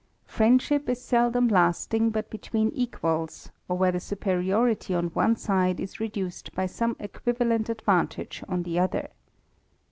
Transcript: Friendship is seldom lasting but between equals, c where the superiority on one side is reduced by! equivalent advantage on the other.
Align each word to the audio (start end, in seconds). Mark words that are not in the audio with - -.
Friendship 0.25 0.89
is 0.89 0.99
seldom 0.99 1.47
lasting 1.47 2.09
but 2.09 2.31
between 2.31 2.71
equals, 2.71 3.51
c 3.51 3.51
where 3.75 3.91
the 3.91 3.99
superiority 3.99 4.95
on 4.95 5.09
one 5.09 5.35
side 5.35 5.79
is 5.79 5.99
reduced 5.99 6.55
by! 6.55 6.67
equivalent 6.99 7.69
advantage 7.69 8.43
on 8.49 8.63
the 8.63 8.79
other. 8.79 9.11